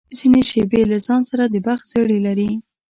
[0.17, 2.51] ځینې شېبې له ځان سره د بخت زړي لري.